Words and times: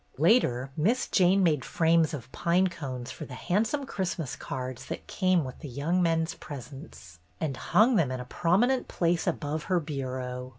Later 0.17 0.71
Miss 0.75 1.05
Jane 1.07 1.43
made 1.43 1.63
frames 1.63 2.11
of 2.11 2.31
pine 2.31 2.69
cones 2.69 3.11
for 3.11 3.25
the 3.25 3.35
handsome 3.35 3.85
Christmas 3.85 4.35
cards 4.35 4.87
that 4.87 5.05
came 5.05 5.43
with 5.43 5.59
the 5.59 5.69
young 5.69 6.01
men's 6.01 6.33
presents, 6.33 7.19
and 7.39 7.55
hung 7.55 7.97
them 7.97 8.09
in 8.09 8.19
a 8.19 8.25
prominent 8.25 8.87
place 8.87 9.27
above 9.27 9.65
her 9.65 9.79
bureau. 9.79 10.49